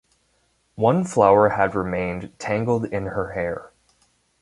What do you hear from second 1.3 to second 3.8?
had remained tangled in her hair.